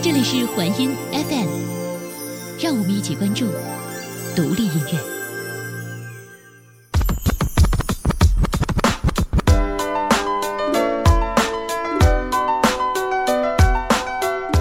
[0.00, 1.48] 这里是环音 FM，
[2.62, 3.46] 让我们一起关注
[4.36, 4.98] 独立音乐。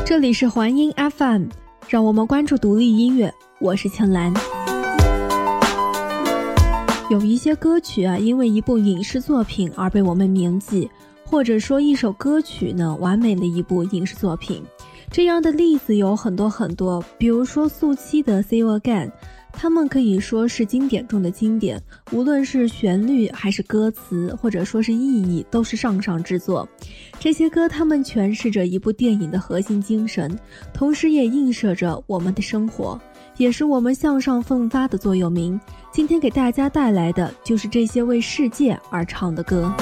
[0.04, 1.44] 这里是环音 FM，
[1.88, 3.32] 让我们关注独立音乐。
[3.60, 4.34] 我是青兰。
[7.12, 10.90] 有一些歌曲啊，因为一部影视作品而被我们铭记，
[11.24, 14.64] 或者说一首歌曲呢，完美的一部影视作品。
[15.10, 19.08] 这样的例子有很多很多，比如说速七的《See You Again》，
[19.52, 21.82] 他们可以说是经典中的经典，
[22.12, 26.68] 无论是旋律还是歌词，或者说是意义，都是上上之作。
[27.20, 30.38] 这些歌，他们诠释着一部电影的核心精神，
[30.74, 33.00] 同时也映射着我们的生活，
[33.38, 35.60] 也是我们向上奋发的座右铭。
[35.92, 39.74] 今天给大家带来的就是这些为世界而唱的歌。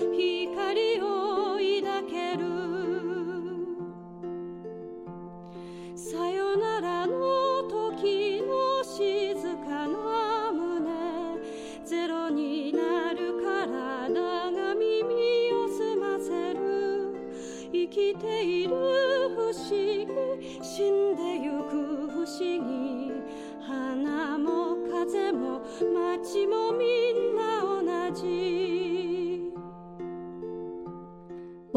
[0.00, 0.49] he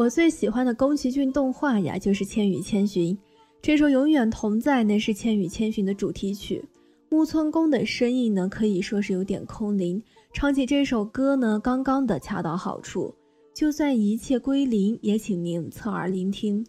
[0.04, 3.16] 我最喜欢的宫崎骏动画呀，就是《千与千寻》。
[3.62, 6.62] 这首《永远同在》呢，是《千与千寻》的主题曲。
[7.08, 10.02] 木村宫的声音呢，可以说是有点空灵，
[10.34, 13.14] 唱起这首歌呢，刚刚的恰到好处。
[13.54, 16.62] 就算一切归零，也请您侧耳聆听。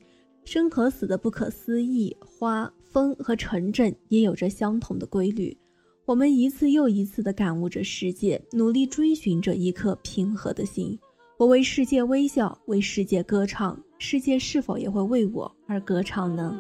[0.46, 5.58] 生和死的不可思议，花、风和城镇也有着相同的规律。
[6.06, 10.98] 我们一次又一次地感悟着世界，努力追寻着一颗平和的心。
[11.38, 16.58] 我为世界微笑，为世界歌唱，世界是否也会为我而歌唱呢？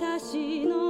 [0.00, 0.89] 私の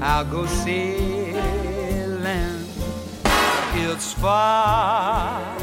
[0.00, 1.06] I'll go sailing
[3.78, 5.56] it's far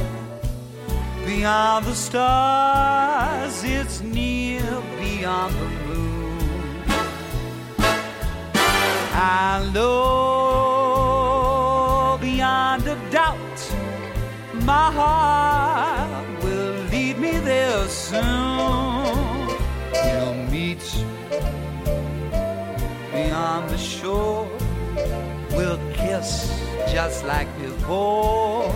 [1.26, 6.84] beyond the stars, it's near beyond the moon.
[9.16, 10.58] I know
[12.22, 13.60] beyond a doubt
[14.64, 19.48] my heart will lead me there soon.
[19.92, 20.84] We'll meet
[23.12, 24.47] beyond the shore,
[25.53, 26.51] we'll kiss
[26.93, 28.71] just like before.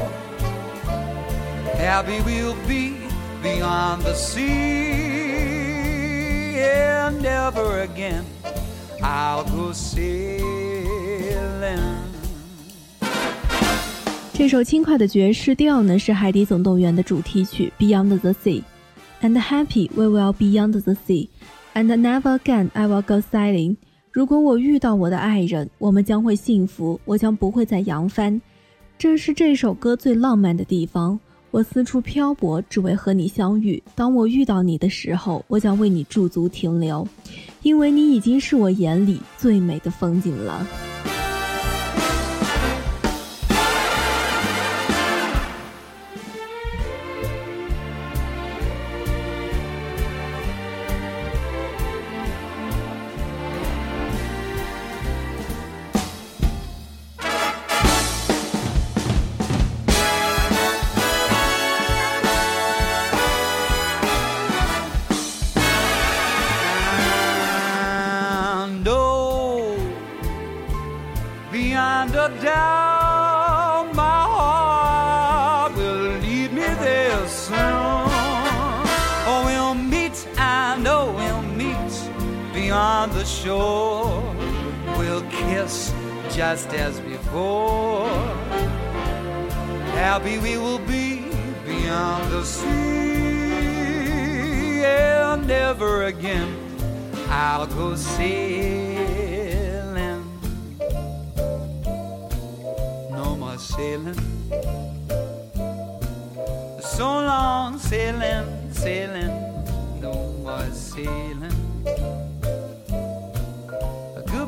[1.77, 2.97] Happy we'll be
[3.43, 4.43] beyond the sea,
[6.59, 8.25] and never again
[9.03, 10.41] I'll go sailing.
[14.33, 23.77] 这首轻快的爵士调呢，是《海底总动员》的主题曲《Beyond the Sea》，and happy we will beyond the sea，and never again I will go sailing。
[24.18, 28.42] 如果我遇到我的爱人，我们将会幸福，我将不会再扬帆。
[28.98, 31.20] 这是这首歌最浪漫的地方。
[31.52, 33.80] 我四处漂泊，只为和你相遇。
[33.94, 37.08] 当我遇到你的时候，我将为你驻足停留，
[37.62, 40.66] 因为你已经是我眼里最美的风景了。
[72.42, 77.58] down, my heart will lead me there soon.
[79.30, 81.94] Oh, we'll meet, I know oh, we'll meet
[82.54, 84.24] beyond the shore.
[84.98, 85.94] We'll kiss
[86.32, 88.10] just as before.
[89.94, 91.26] Happy we will be
[91.66, 93.48] beyond the sea.
[94.82, 96.68] Yeah, never again
[97.30, 98.87] I'll go see.
[103.78, 104.20] Sailing.
[106.82, 109.32] So long sailing, sailing,
[110.02, 111.68] no more sailing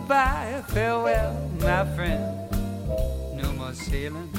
[0.09, 2.23] goodbye, farewell, my friend.
[3.35, 4.29] No more sailing.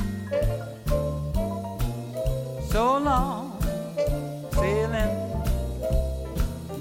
[2.70, 3.62] So long,
[4.52, 5.14] sailing.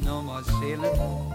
[0.03, 1.28] No more sailing.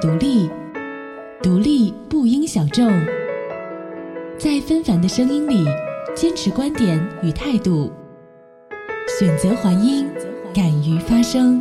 [0.00, 0.48] 独立，
[1.42, 2.90] 独立不应小众。
[4.38, 5.66] 在纷繁的声音里，
[6.14, 7.92] 坚持观点与态度，
[9.18, 10.08] 选择还音，
[10.54, 11.60] 敢于发声。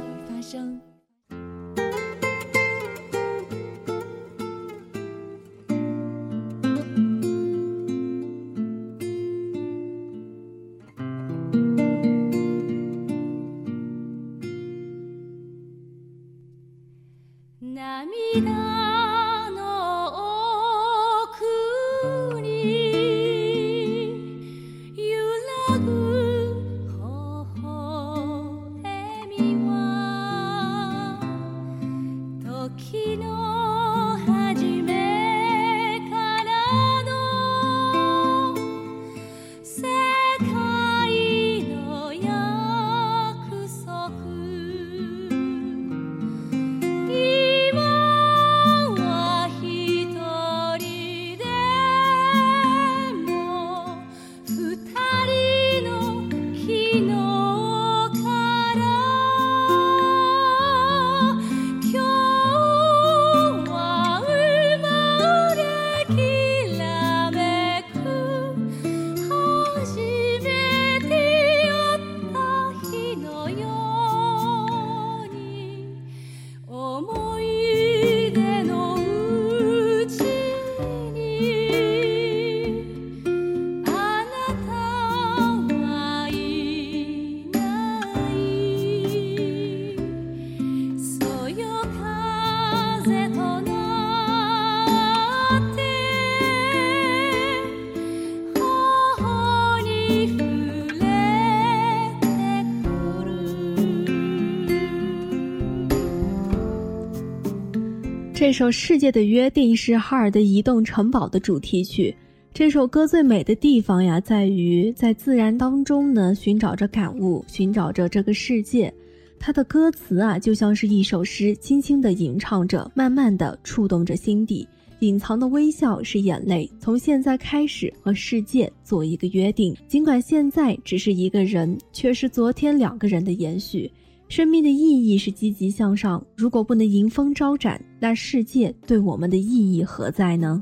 [108.39, 112.15] 这首《世界的约定》是哈尔的移动城堡的主题曲。
[112.53, 118.93] 这首歌最美的地方呀，在于在自然当中呢，寻找着感悟，寻找着这个世界。
[119.37, 124.65] 它的歌词啊，就像是一首诗，轻轻地吟唱着，慢慢地触动着心底。
[124.99, 126.71] 隐藏的微笑是眼泪。
[126.79, 129.75] 从现在开始，和世界做一个约定。
[129.85, 133.91] 尽管现在只是一个人，却是昨天两个人的延续。
[134.29, 136.23] 生命的意义是积极向上。
[136.37, 140.61] 如果不能迎风招展，那世界对我们的意义何在呢？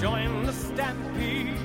[0.00, 1.58] Join the stampede.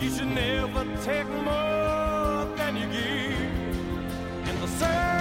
[0.00, 5.11] You should never take more than you give in the circle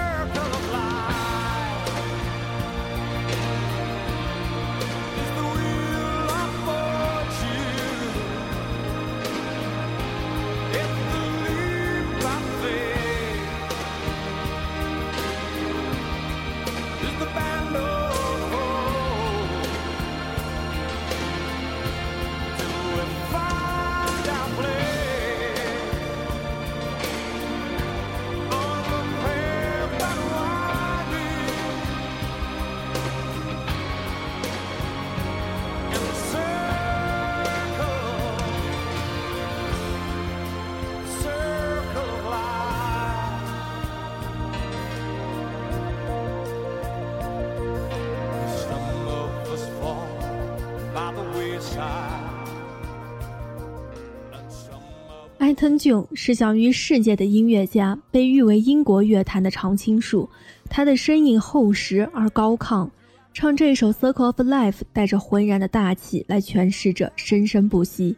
[55.51, 60.29] 艾腾琼是享誉世界的音乐家，被誉为英国乐坛的常青树。
[60.69, 62.89] 他的声音厚实而高亢，
[63.33, 68.15] 唱这首《Circle of Life》带着浑然的大气来诠释着生生不息。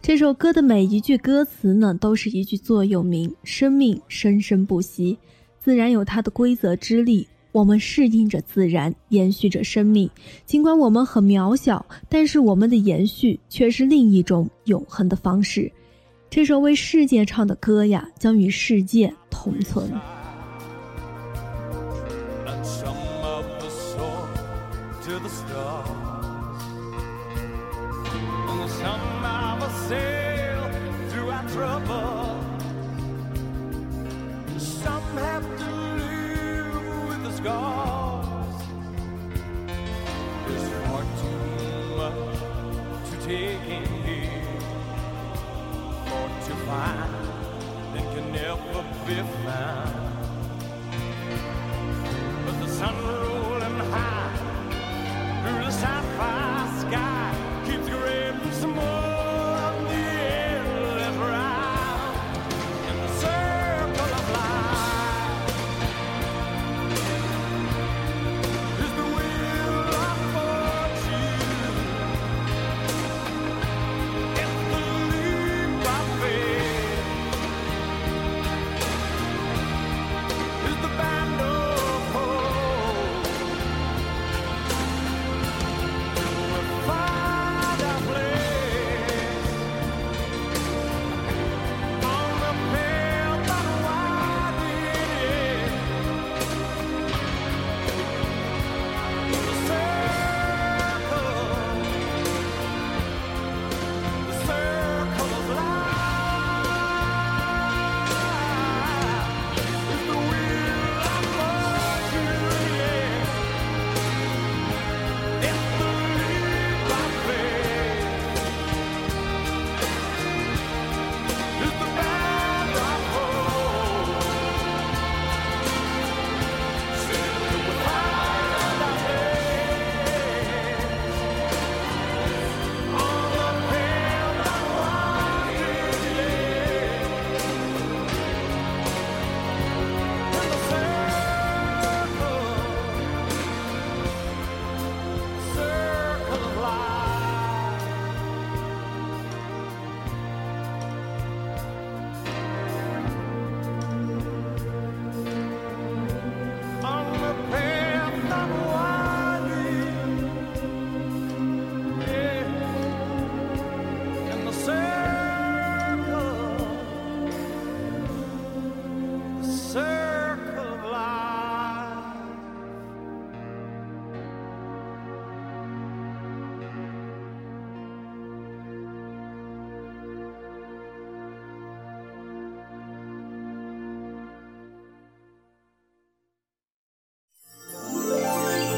[0.00, 5.18] 这首歌的每一句歌词呢，都是一句座右铭：生命生生不息，
[5.58, 7.28] 自然有它的规则之力。
[7.52, 10.08] 我们适应着自然，延续着生命。
[10.46, 15.70] 尽管我们很渺小，但是我们的延续却是另一种永恒的方式。
[16.34, 19.92] 这首为世界唱的歌呀，将与世界同存。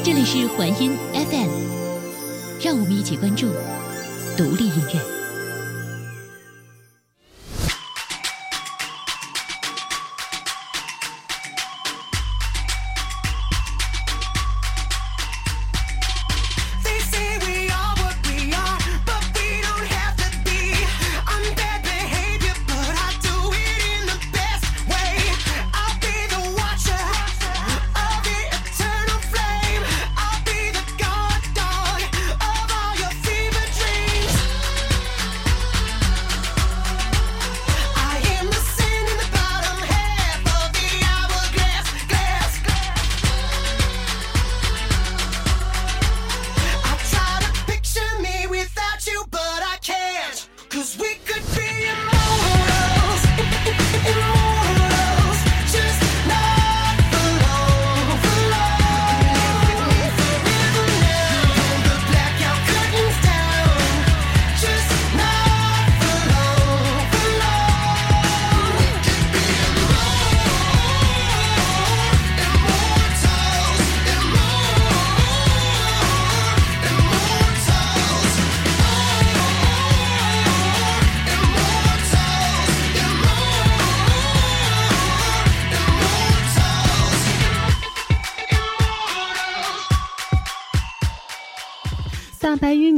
[0.05, 1.49] 这里是环音 FM，
[2.63, 3.47] 让我们一起关注
[4.37, 5.14] 独立音乐。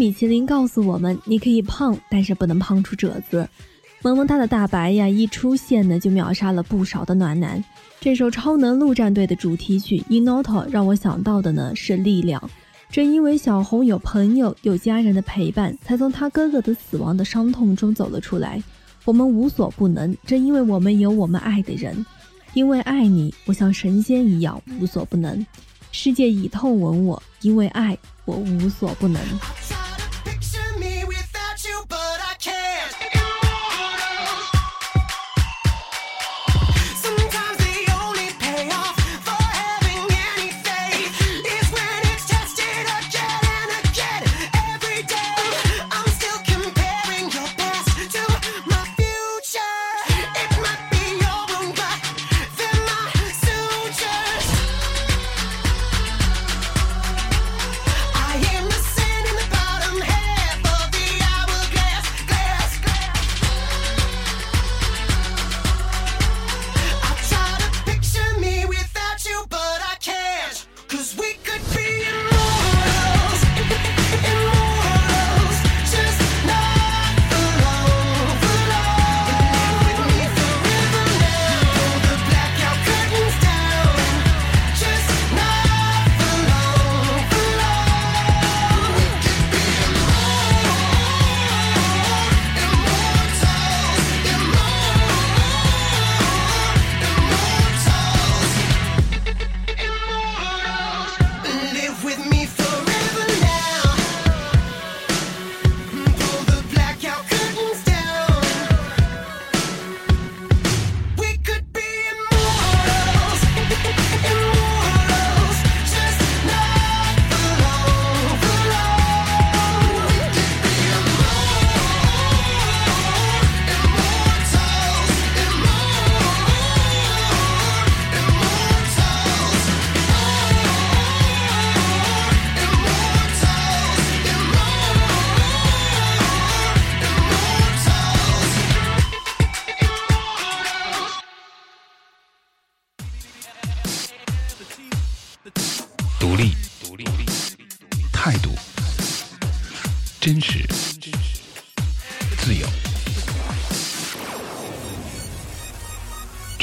[0.07, 3.45] 米其林告诉我们：你可以胖，但是不能胖出褶子。
[4.01, 7.61] 萌萌哒的大白呀，一出现呢就秒杀了不少的暖男。
[7.99, 12.41] 这首《超能陆战队》的主题曲《Inoto》让我想到的呢是力量。
[12.89, 18.63] 正因为小红有朋友、有家人的陪伴，才从他哥哥的死亡的伤痛中走了出来。
[19.03, 22.05] 我们无所不能，正因为我们有我们爱的人。
[22.53, 25.45] 因为爱你，我像神仙一样无所不能。
[25.91, 27.97] 世界以痛吻我，因为爱。
[28.25, 29.21] 我无所不能。